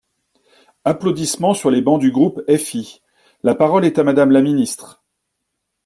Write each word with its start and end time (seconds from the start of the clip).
(Applaudissements 0.83 1.53
sur 1.53 1.69
les 1.69 1.83
bancs 1.83 2.01
du 2.01 2.11
groupe 2.11 2.41
FI.) 2.57 3.01
La 3.43 3.53
parole 3.53 3.85
est 3.85 3.99
à 3.99 4.03
Madame 4.03 4.31
la 4.31 4.41
ministre. 4.41 5.03